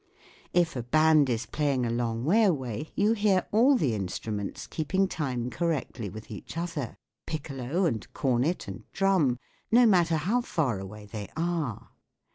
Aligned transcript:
If 0.51 0.75
a 0.75 0.81
band 0.81 1.29
is 1.29 1.45
playing 1.45 1.85
a 1.85 1.91
long 1.91 2.25
way 2.25 2.43
away, 2.43 2.89
you 2.95 3.13
hear 3.13 3.45
all 3.51 3.75
the 3.77 3.91
instru 3.91 4.33
ments 4.33 4.65
keeping 4.65 5.07
time 5.07 5.51
correctly 5.51 6.09
with 6.09 6.31
each 6.31 6.57
other, 6.57 6.97
piccolo 7.27 7.85
and 7.85 8.11
cornet 8.11 8.67
and 8.67 8.91
drum, 8.93 9.37
no 9.71 9.85
matter 9.85 10.17
how 10.17 10.41
far 10.41 10.79
away 10.79 11.05
they 11.05 11.29
are. 11.37 11.89